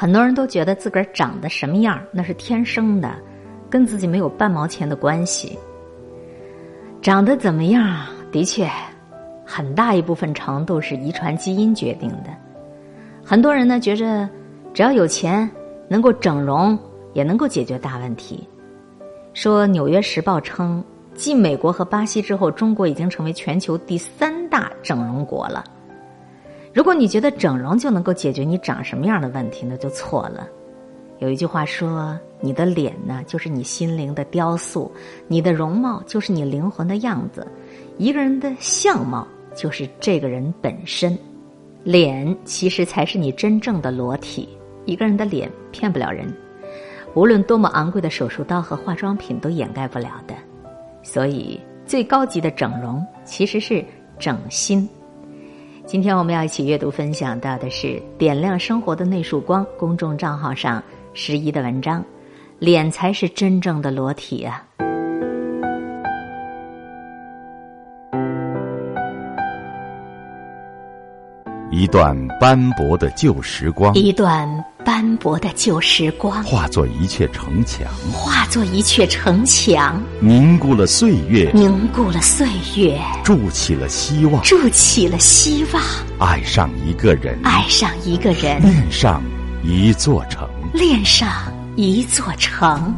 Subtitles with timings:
[0.00, 3.14] 很多人都觉得自个儿长得什么样那是天生的，
[3.68, 5.58] 跟自己没有半毛钱的关系。
[7.02, 8.66] 长得怎么样，的确，
[9.44, 12.30] 很大一部分程度是遗传基因决定的。
[13.22, 14.26] 很多人呢觉着，
[14.72, 15.46] 只要有钱，
[15.86, 16.78] 能够整容，
[17.12, 18.48] 也能够解决大问题。
[19.34, 20.82] 说《纽约时报》称，
[21.12, 25.62] 继美国和巴西之后，中国已经成为全球第三大整容国了。
[26.72, 30.46] 如果你觉得整容就能够解决你长什么样的问题，那就错了。
[31.18, 34.90] 有一句话说：“你的脸呢，就是你心灵的雕塑；
[35.26, 37.46] 你的容貌就是你灵魂的样子。
[37.98, 41.18] 一个人的相貌就是这个人本身，
[41.82, 44.48] 脸其实才是你真正的裸体。
[44.86, 46.32] 一个人的脸骗不了人，
[47.14, 50.34] 无论多么昂贵的手术刀和化妆品都掩盖不了的。
[51.02, 53.84] 所以，最高级的整容其实是
[54.20, 54.88] 整心。”
[55.90, 60.80] 今天我们要一起阅读分享到的是《点亮生活的那束光》公众账号上
[61.14, 62.04] 十一的文章，
[62.60, 64.64] 脸才是真正的裸体啊！
[71.72, 74.48] 一段斑驳的旧时光，一段
[74.90, 85.80] 斑驳的旧时光，化作一阙城墙，化作一阙城墙，凝固了岁月，凝固了岁月，筑起了希望，筑起了希望，
[86.18, 89.22] 爱上一个人，爱上一个人，恋上
[89.62, 91.30] 一座城，恋上
[91.76, 92.92] 一座城，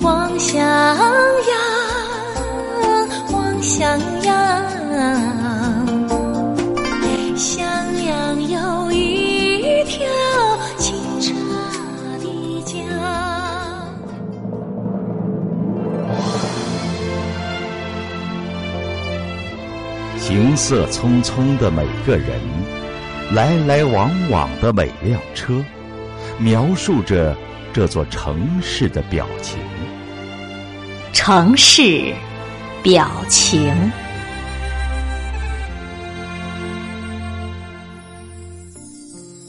[0.00, 0.98] 望向阳，
[3.30, 4.42] 望向阳。
[7.34, 7.64] 向
[8.04, 8.81] 阳有
[20.52, 22.38] 行色匆匆的每个人，
[23.34, 25.64] 来来往往的每辆车，
[26.38, 27.34] 描述着
[27.72, 29.58] 这座城市的表情。
[31.14, 32.12] 城市
[32.82, 33.74] 表情。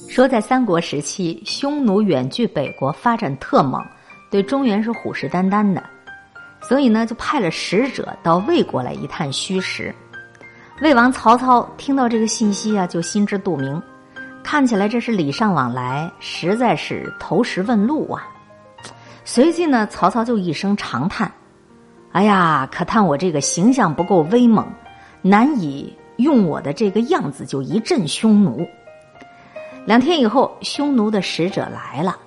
[0.07, 3.85] 说在三国时期，匈奴远距北国，发展特猛，
[4.31, 5.83] 对中原是虎视眈眈的，
[6.61, 9.93] 所以呢，就派了使者到魏国来一探虚实。
[10.81, 13.81] 魏王曹操听到这个信息啊，就心知肚明，
[14.43, 18.27] 看起来这是礼尚往来，实在是投石问路啊。
[19.23, 21.31] 随即呢，曹操就一声长叹
[22.11, 24.67] ：“哎呀，可叹我这个形象不够威猛，
[25.21, 28.67] 难以用我的这个样子就一阵匈奴。”
[29.85, 32.17] 两天以后，匈奴的使者来了，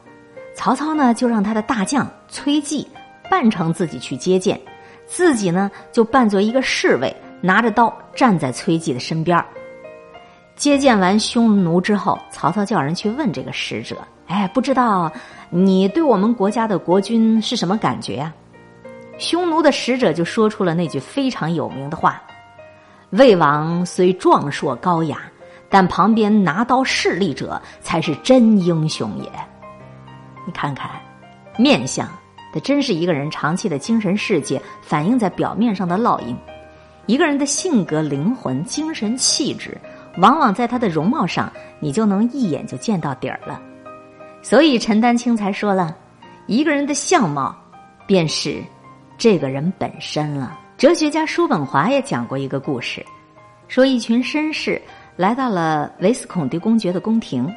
[0.55, 2.87] 曹操呢就让他的大将崔季
[3.29, 4.59] 扮成自己去接见，
[5.05, 9.45] 自己呢就扮作一个侍卫，拿着刀站在崔季的身边
[10.55, 15.11] 接见完匈奴之后，曹操叫人去问这个使者：“哎，不知道
[15.51, 18.33] 你对我们国家的国君是什么感觉呀？”
[19.19, 22.23] 匈奴的使者就说出了那句非常有名的话
[23.11, 25.19] ：“魏王虽壮硕高雅。”
[25.69, 29.29] 但旁边拿刀势利者才是真英雄也。
[30.47, 30.89] 你看看，
[31.59, 32.09] 面相，
[32.55, 36.37] 这真是一个人长期的精神世界反映在表面上的烙印。
[37.07, 39.77] 一个人的性格、灵魂、精神气质，
[40.19, 43.63] 往往在他的容貌上，你就能一眼就见到底儿了。
[44.43, 45.97] 所以陈丹青才说了，
[46.47, 47.57] 一个人的相貌，
[48.07, 48.63] 便是
[49.17, 50.59] 这个人本身了。
[50.77, 53.05] 哲学家叔本华也讲过一个故事，
[53.69, 54.81] 说一群绅士。
[55.17, 57.51] 来到了维斯孔蒂公爵的宫廷，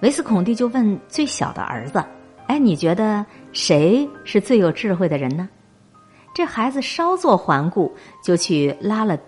[0.00, 2.02] 维斯孔蒂就问最小的儿子
[2.48, 5.46] ：“哎，你觉得谁是最有智慧的人呢？”
[6.34, 7.94] 这孩子稍作环顾，
[8.24, 9.18] 就去拉了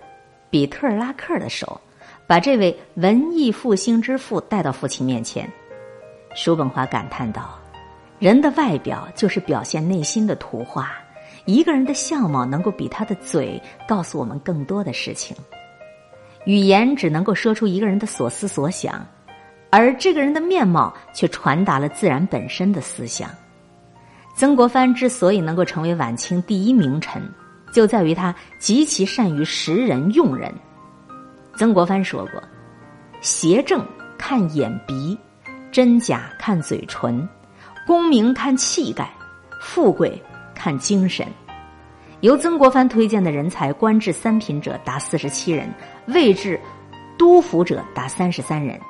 [0.50, 1.80] 比特拉克的手，
[2.26, 5.50] 把这位文艺复兴之父带到父亲面前。
[6.34, 7.58] 叔本华感叹道
[8.18, 10.92] ：“人的外表就是表现内心的图画，
[11.44, 15.36] 一个人的相貌能够比他的嘴告诉我们更多的事情。”
[16.46, 19.06] 语言只能够说出一个人的所思所想，
[19.70, 23.30] 而这个人的面貌却传达了自然本身的思想。
[24.34, 27.22] 曾国藩之所以能够成为晚清第一名臣，
[27.72, 30.52] 就在于他极其善于识人用人。
[31.56, 32.42] 曾国藩说过
[33.22, 33.86] ：“邪正
[34.18, 35.16] 看眼鼻，
[35.70, 37.26] 真假看嘴唇，
[37.86, 39.08] 功名看气概，
[39.60, 40.20] 富贵
[40.52, 41.24] 看精神。”
[42.20, 45.72] 由曾国藩推荐的人才，官至三品者达四十七人，
[46.06, 46.58] 位至
[47.16, 48.80] 督府者达三十三人。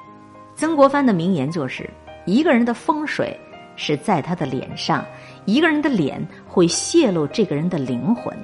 [0.54, 1.90] 曾国藩的名言就是
[2.24, 3.38] ：“一个人的风水
[3.74, 5.04] 是在他的脸上，
[5.44, 8.36] 一个人的脸会泄露这个人的灵魂。”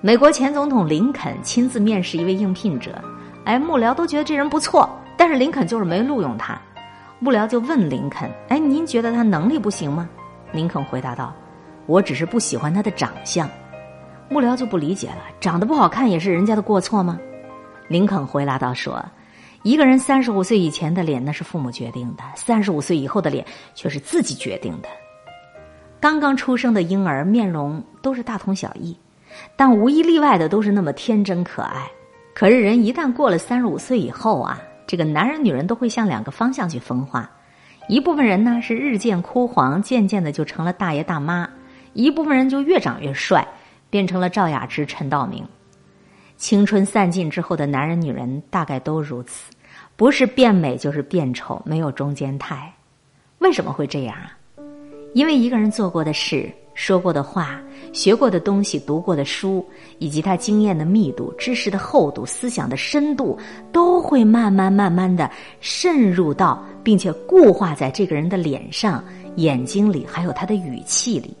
[0.00, 3.02] 美国前总统林肯亲自面试一位应聘者，
[3.44, 6.56] 哎，幕僚都觉得这人不错，但是林肯就是没录用他。
[7.18, 10.08] 幕僚就问林肯：“哎，您觉得他能力不行吗？”
[10.52, 11.34] 林肯回答道
[11.86, 13.50] ：“我只是不喜欢他的长相。”
[14.30, 17.18] 幕僚就不理解了：“长得不好看也是人家的过错吗？”
[17.88, 19.04] 林肯回答道：“说，
[19.64, 23.44] 一个人三十五岁以前的脸那是父母决定的，三十五岁以后的脸
[23.74, 24.88] 却是自己决定的。
[26.08, 28.96] 刚刚出生的婴儿面容都是大同小异，
[29.56, 31.86] 但无一例外的都是那么天真可爱。
[32.32, 34.58] 可是人一旦过了三十五岁以后啊。”
[34.88, 37.30] 这个男人女人都会向两个方向去分化，
[37.88, 41.46] 一部分人呢是日渐枯黄，渐渐的就成了大爷大妈；
[41.92, 43.46] 一部分人就越长越帅，
[43.90, 45.46] 变成了赵雅芝、陈道明。
[46.38, 49.52] 青春散尽之后的男人女人大概都如此，
[49.94, 52.72] 不是变美就是变丑，没有中间态。
[53.40, 54.37] 为什么会这样啊？
[55.14, 56.50] 因为一个人做过的事。
[56.74, 57.60] 说过的话、
[57.92, 59.66] 学过的东西、读过的书，
[59.98, 63.36] 以及他经验的密度、知识的厚度、思想的深度，
[63.72, 65.28] 都会慢慢慢慢的
[65.58, 69.02] 渗入到，并且固化在这个人的脸上、
[69.34, 71.36] 眼睛里，还有他的语气里。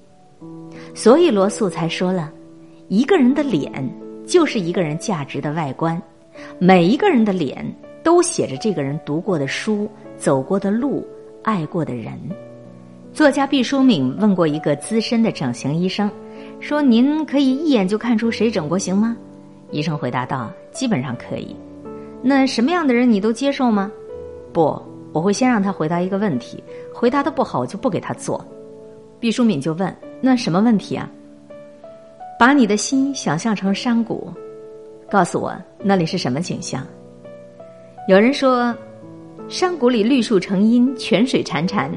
[0.92, 2.32] 所以罗素才说了，
[2.88, 3.70] 一个人的脸
[4.26, 6.02] 就是一个人价值的外观，
[6.58, 7.64] 每一个人的脸
[8.02, 11.06] 都写着这个人读过的书、走过的路、
[11.44, 12.18] 爱过的人。
[13.12, 16.08] 作家毕淑敏问过一个资深的整形医生，
[16.60, 19.16] 说：“您可以一眼就看出谁整过形吗？”
[19.72, 21.54] 医生回答道：“基本上可以。”
[22.22, 23.90] 那什么样的人你都接受吗？
[24.52, 24.80] 不，
[25.12, 26.62] 我会先让他回答一个问题，
[26.94, 28.44] 回答的不好我就不给他做。
[29.18, 31.10] 毕淑敏就问：“那什么问题啊？”
[32.38, 34.32] 把你的心想象成山谷，
[35.10, 35.52] 告诉我
[35.82, 36.86] 那里是什么景象？
[38.06, 38.72] 有人说，
[39.48, 41.90] 山谷里绿树成荫，泉水潺潺。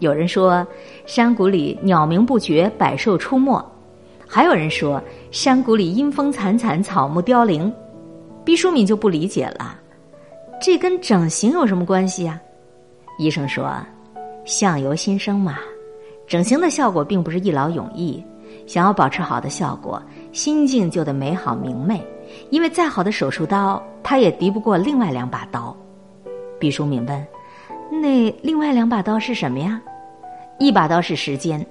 [0.00, 0.66] 有人说，
[1.06, 3.60] 山谷里鸟鸣不绝，百兽出没；
[4.26, 7.72] 还有人说，山谷里阴风惨惨，草木凋零。
[8.44, 9.78] 毕淑敏就不理解了，
[10.60, 12.40] 这跟整形有什么关系呀？
[13.18, 13.70] 医生说，
[14.44, 15.58] 相由心生嘛，
[16.26, 18.22] 整形的效果并不是一劳永逸。
[18.66, 20.00] 想要保持好的效果，
[20.32, 22.02] 心境就得美好明媚，
[22.50, 25.76] 因为再好的手术刀，它也敌不过另外两把刀。
[26.58, 27.26] 毕淑敏问。
[27.90, 29.80] 那另外两把刀是什么呀？
[30.58, 31.64] 一把刀是时间，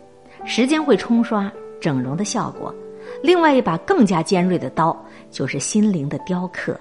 [0.46, 2.74] 时间会冲刷整容的效果；
[3.22, 4.98] 另外一把更加尖锐的刀
[5.30, 6.80] 就是心灵的雕刻。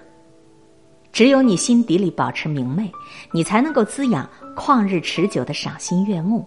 [1.12, 2.90] 只有你心底里保持明媚，
[3.32, 6.44] 你才能够滋养旷日持久的赏心悦目。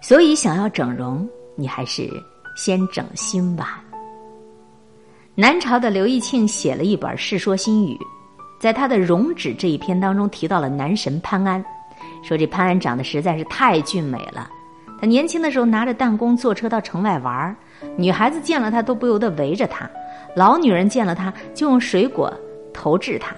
[0.00, 2.08] 所以，想要整容，你还是
[2.56, 3.84] 先整心吧。
[5.34, 7.94] 南朝的刘义庆写了一本《世说新语》，
[8.58, 11.62] 在他的《容止》这一篇当中提到了男神潘安。
[12.22, 14.50] 说这潘安长得实在是太俊美了，
[15.00, 17.56] 他年轻的时候拿着弹弓坐车到城外玩儿，
[17.96, 19.88] 女孩子见了他都不由得围着他，
[20.36, 22.32] 老女人见了他就用水果
[22.72, 23.34] 投掷他。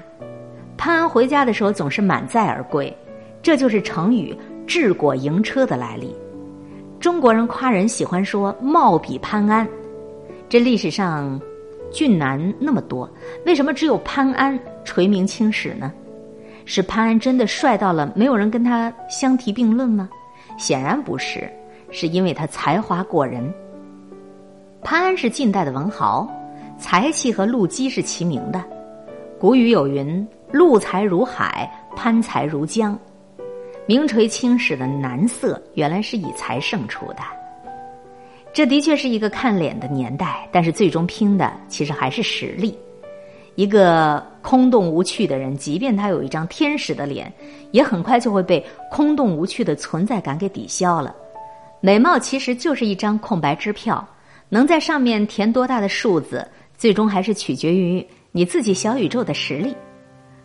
[0.76, 2.94] 潘安回家的时候总是满载而归，
[3.40, 4.36] 这就是成语
[4.66, 6.14] “掷果迎车”的来历。
[6.98, 9.66] 中国人夸人喜欢说“貌比潘安”，
[10.48, 11.40] 这历史上
[11.92, 13.08] 俊男那么多，
[13.46, 15.92] 为什么只有潘安垂名青史呢？
[16.64, 20.08] 是潘安真的帅到了没有人跟他相提并论吗？
[20.58, 21.50] 显然不是，
[21.90, 23.52] 是因为他才华过人。
[24.82, 26.28] 潘安是近代的文豪，
[26.78, 28.62] 才气和陆机是齐名的。
[29.38, 32.98] 古语有云：“陆才如海，潘才如江。”
[33.86, 37.18] 名垂青史的男色，原来是以才胜出的。
[38.52, 42.78] 这的确是一个看脸的年代，但是最终拼的其实还是实力。
[43.54, 47.32] 一个空洞无趣的人，即便他有一张天使的脸，
[47.70, 51.14] 也很快就会被空洞无趣的存在感给抵消了。
[51.80, 54.06] 美貌其实就是一张空白支票，
[54.48, 56.46] 能在上面填多大的数字，
[56.76, 59.74] 最终还是取决于你自己小宇宙的实力。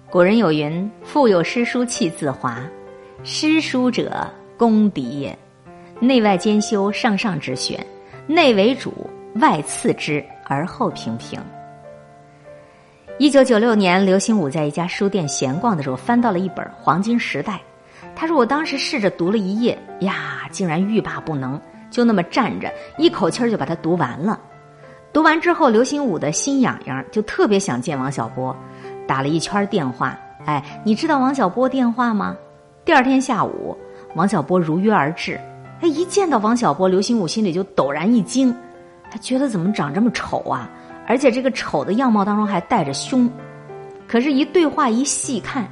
[0.10, 2.66] 古人有云：“腹有诗书气自华，
[3.24, 4.25] 诗书者
[4.58, 5.38] 公敌也。
[6.00, 7.86] 内外兼修，上上之选，
[8.27, 8.94] 内为主，
[9.42, 11.39] 外次之，而后平平。”
[13.19, 17.53] 一九九六年，刘心武在一家书店闲逛的时候，翻到了一本《黄金时代》。
[18.15, 21.59] 他说：“我当时试着读了一页，呀，竟然欲罢不能，
[21.89, 24.39] 就那么站着，一口气儿就把它读完了。
[25.12, 28.55] 读完之后，刘心武的心痒痒，就特别想见王小波，
[29.07, 30.15] 打了一圈电话。
[30.45, 32.38] 哎，你知道王小波电话吗？
[32.86, 33.75] 第二天下午，
[34.13, 35.41] 王小波如约而至。
[35.81, 38.55] 哎，一见到王小波，刘心武心里就陡然一惊，
[39.09, 40.69] 他觉得怎么长这么丑啊？”
[41.08, 43.28] 而且这个丑的样貌当中还带着凶，
[44.08, 45.66] 可是，一对话一细看，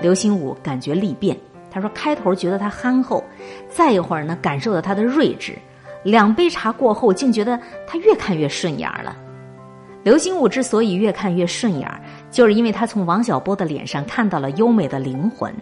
[0.00, 1.36] 刘心武感觉力变。
[1.70, 3.22] 他说：“开头觉得他憨厚，
[3.68, 5.56] 再一会儿呢，感受到他的睿智。
[6.02, 7.56] 两杯茶过后，竟觉得
[7.86, 9.16] 他越看越顺眼了。”
[10.02, 11.88] 刘心武之所以越看越顺眼，
[12.30, 15.54] 就是因为他从王小波的脸上看到了优美的灵魂。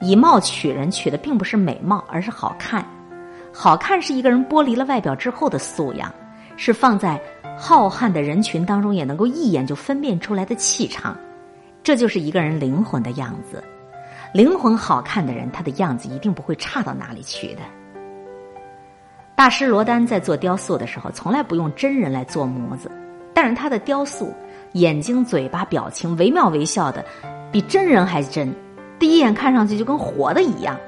[0.00, 2.86] 以貌取人，取的并不是美貌，而是好看。
[3.52, 6.12] 好看是一个人剥离了外表之后的素养，
[6.56, 7.20] 是放在
[7.56, 11.16] 浩瀚的人群当中也能够一眼就分辨出来的气场。
[11.82, 13.62] 这就是一个人灵魂的样子。
[14.32, 17.60] 灵魂好看的人，他的样子一定不会差到哪里去的。
[19.36, 22.90] 大师罗丹在做雕塑的时候，从来不用真人来做模子，
[23.32, 24.32] 但是他的雕塑
[24.72, 27.04] 眼睛、嘴巴、表情惟妙惟肖的，
[27.52, 28.52] 比真人还真。
[28.98, 30.78] 第一眼看上去就跟活的一样。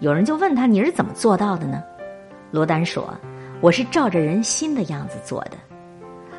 [0.00, 1.82] 有人就问他：“你是怎么做到的呢？”
[2.50, 3.14] 罗丹说
[3.62, 5.52] ：“我是照着人心的样子做的。”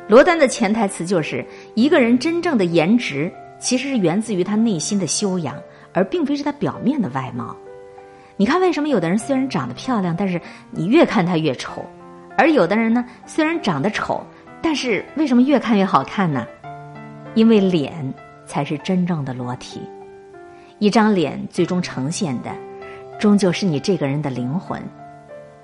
[0.06, 1.44] 罗丹的潜台词就是：
[1.74, 5.56] 一个人真正的颜值，其实是源自于他内心的修养，
[5.92, 7.56] 而并非是他表面的外貌。
[8.36, 11.80] 你看，为什么有的人虽然长得漂亮，但是你越看他越丑；
[12.36, 14.22] 而有的人呢，虽然长得丑，
[14.60, 16.46] 但是为什么越看越好看呢？
[17.34, 18.12] 因为脸
[18.44, 19.80] 才是真正的裸体，
[20.80, 22.50] 一张脸最终呈现的，
[23.18, 24.82] 终究是你这个人的灵魂。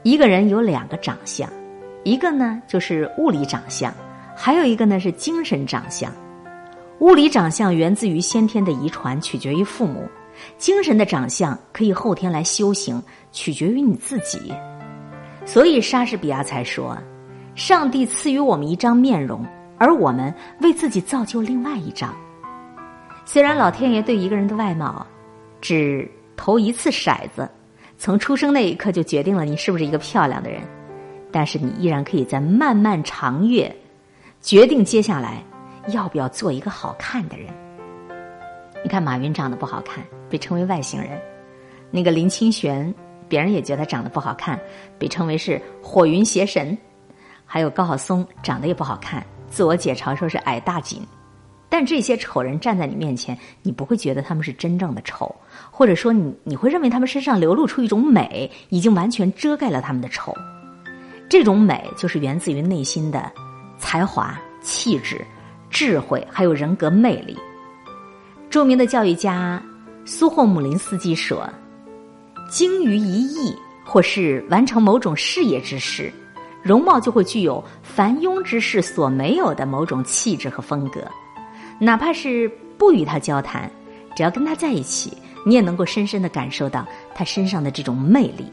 [0.03, 1.47] 一个人有两个长相，
[2.05, 3.93] 一个呢就是物理长相，
[4.43, 6.11] 还有一个呢是精神长相。
[7.01, 10.09] 物理长相源自于先天的遗传，取决于父母。
[10.57, 14.51] 精神的长相可以后天来修行，取决于你自己。
[15.45, 16.97] 所以莎士比亚才说
[17.55, 19.45] ：“上帝赐予我们一张面容，
[19.77, 22.11] 而我们为自己造就另外一张。”
[23.27, 25.07] 虽然老天爷对一个人的外貌
[25.61, 27.47] 只投一次骰子，
[27.99, 30.63] 从出生那一刻就决定了你是不是一个漂亮的人，
[31.31, 33.71] 但是你依然可以在漫漫长月
[34.41, 35.43] 决定接下来
[35.89, 37.49] 要不要做一个好看的人。
[38.83, 40.05] 你看马云长得不好看。
[40.31, 41.21] 被称为外星人，
[41.91, 42.95] 那个林清玄，
[43.29, 44.57] 别人也觉得长得不好看，
[44.97, 46.79] 被称为是火云邪神。
[47.45, 51.05] 还有高晓松长得也不好看，自我解嘲说是矮大紧。
[51.69, 55.35] 但这些丑人站在你面前，你不会觉得他们是真正的丑，
[55.69, 60.33] 或者说你你会认为他们身上流露出一种美，已经完全遮盖了他们的丑。
[61.29, 63.33] 这种美就是源自于内心的
[63.81, 65.27] 才华、气质、
[65.69, 67.37] 智慧，还有人格魅力。
[68.49, 69.61] 著名的教育家。
[70.07, 71.49] 苏霍姆林斯基说
[72.51, 76.13] ：“精于一役，或是完成某种事业之时，
[76.63, 81.03] 容貌就会具有凡庸之士所没有的某种气质和风格。
[81.79, 83.71] 哪怕是不与他交谈，
[84.17, 86.85] 只要跟他在一起，你也能够深深的感受到
[87.15, 88.51] 他身上的这种魅力。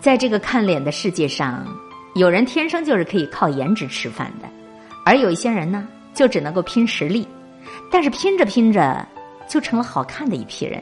[0.00, 1.66] 在这个看脸的世界上，
[2.14, 4.48] 有人天生就是可以靠颜值吃饭的，
[5.04, 7.26] 而有一些人呢，就只能够拼实力。
[7.90, 9.06] 但是拼着拼着。”
[9.50, 10.80] 就成了好看的一批人，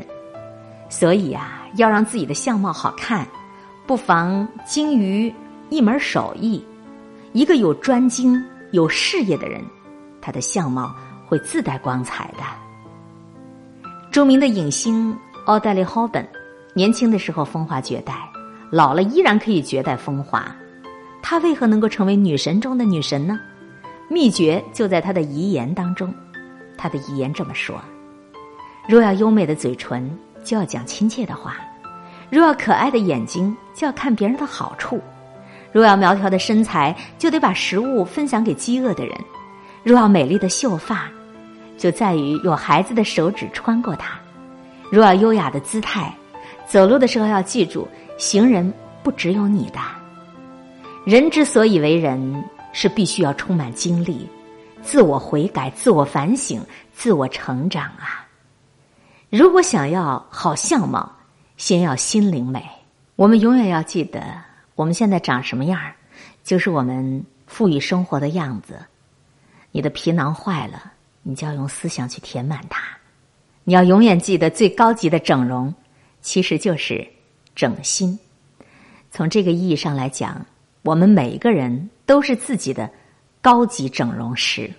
[0.90, 3.26] 所以啊，要让自己的相貌好看，
[3.86, 5.34] 不妨精于
[5.70, 6.62] 一门手艺。
[7.32, 9.64] 一个有专精、有事业的人，
[10.20, 10.94] 他的相貌
[11.26, 12.44] 会自带光彩的。
[14.10, 15.16] 著名的影星
[15.46, 16.28] 奥黛丽·赫本，
[16.74, 18.28] 年轻的时候风华绝代，
[18.70, 20.54] 老了依然可以绝代风华。
[21.22, 23.38] 她为何能够成为女神中的女神呢？
[24.08, 26.12] 秘诀就在她的遗言当中。
[26.76, 27.80] 她的遗言这么说。
[28.88, 30.10] 若要优美的嘴唇，
[30.42, 31.52] 就要讲亲切的话；
[32.30, 34.96] 若要可爱的眼睛，就要看别人的好处；
[35.72, 39.14] 若要苗条的身材，就得把食物分享给饥饿的人；
[39.82, 41.06] 若要美丽的秀发，
[41.76, 44.18] 就在于有孩子的手指穿过它；
[44.90, 46.10] 若要优雅的姿态，
[46.66, 48.72] 走路的时候要记住，行人
[49.02, 49.78] 不只有你的。
[51.08, 54.28] 人之所以为人，是必须要充满经历，
[54.82, 56.62] 自我悔改、自我反省、
[56.92, 58.28] 自我成长啊。
[59.30, 61.10] 如果想要好相貌，
[61.56, 62.62] 先要心灵美。
[63.16, 64.22] 我们永远要记得，
[64.74, 65.94] 我们现在长什么样儿，
[66.44, 68.78] 就是我们赋予生活的样子。
[69.72, 72.82] 你的皮囊坏了，你就要用思想去填满它。
[73.64, 75.74] 你要永远记得，最高级的整容，
[76.20, 77.08] 其实就是
[77.54, 78.18] 整心。
[79.10, 80.44] 从这个意义上来讲，
[80.82, 82.90] 我们每一个人都是自己的
[83.40, 84.70] 高级整容师。